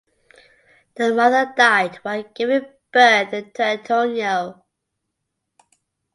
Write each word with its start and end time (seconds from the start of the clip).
The 0.95 1.13
mother 1.13 1.53
died 1.55 1.97
while 1.97 2.23
giving 2.33 2.65
birth 2.91 3.29
to 3.53 3.63
Antonio. 3.63 4.65